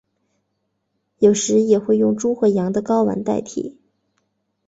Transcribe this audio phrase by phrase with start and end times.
[1.19, 3.77] 有时也会用猪或羊的睾丸代替。